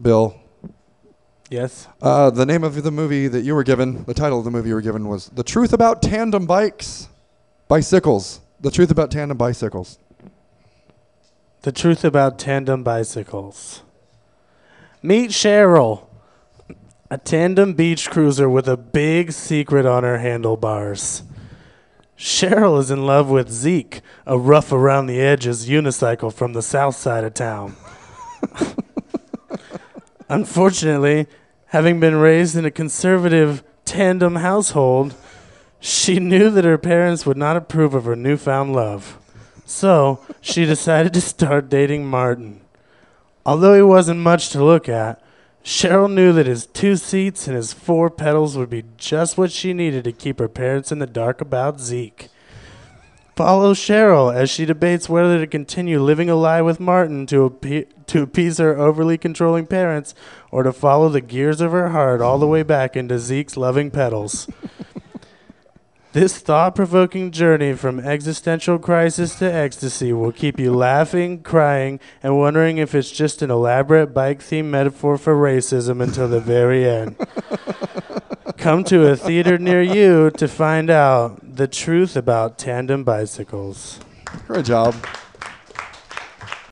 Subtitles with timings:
[0.00, 0.36] Bill.
[1.50, 1.88] Yes.
[2.00, 4.68] Uh, the name of the movie that you were given, the title of the movie
[4.68, 7.08] you were given was The Truth About Tandem Bikes,
[7.68, 8.40] Bicycles.
[8.60, 9.98] The Truth About Tandem Bicycles.
[11.62, 13.82] The truth about tandem bicycles.
[15.02, 16.06] Meet Cheryl,
[17.10, 21.22] a tandem beach cruiser with a big secret on her handlebars.
[22.16, 26.96] Cheryl is in love with Zeke, a rough around the edges unicycle from the south
[26.96, 27.76] side of town.
[30.30, 31.26] Unfortunately,
[31.66, 35.12] having been raised in a conservative tandem household,
[35.80, 39.18] she knew that her parents would not approve of her newfound love.
[39.66, 42.60] So she decided to start dating Martin.
[43.44, 45.20] Although he wasn't much to look at,
[45.64, 49.72] Cheryl knew that his two seats and his four pedals would be just what she
[49.72, 52.28] needed to keep her parents in the dark about Zeke.
[53.40, 57.86] Follow Cheryl as she debates whether to continue living a lie with Martin to, appe-
[58.04, 60.14] to appease her overly controlling parents
[60.50, 63.90] or to follow the gears of her heart all the way back into Zeke's loving
[63.90, 64.46] pedals.
[66.12, 72.36] This thought provoking journey from existential crisis to ecstasy will keep you laughing, crying, and
[72.36, 77.14] wondering if it's just an elaborate bike themed metaphor for racism until the very end.
[78.60, 83.98] Come to a theater near you to find out the truth about tandem bicycles.
[84.46, 84.94] Great job.